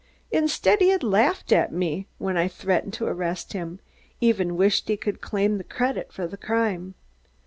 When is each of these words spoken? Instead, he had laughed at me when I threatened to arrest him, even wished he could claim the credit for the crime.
Instead, 0.31 0.79
he 0.81 0.89
had 0.89 1.03
laughed 1.03 1.51
at 1.51 1.71
me 1.71 2.07
when 2.17 2.35
I 2.35 2.47
threatened 2.47 2.93
to 2.93 3.05
arrest 3.05 3.53
him, 3.53 3.79
even 4.19 4.57
wished 4.57 4.87
he 4.89 4.97
could 4.97 5.21
claim 5.21 5.59
the 5.59 5.63
credit 5.63 6.11
for 6.11 6.25
the 6.25 6.37
crime. 6.37 6.95